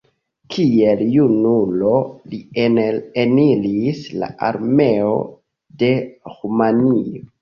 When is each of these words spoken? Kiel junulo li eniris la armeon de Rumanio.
Kiel 0.53 1.01
junulo 1.15 1.91
li 2.31 2.39
eniris 2.63 4.01
la 4.23 4.31
armeon 4.51 5.23
de 5.83 5.93
Rumanio. 6.35 7.23